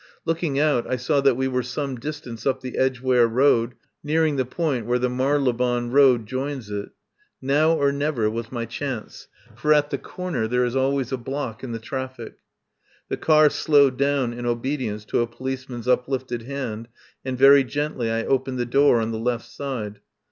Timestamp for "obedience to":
14.47-15.19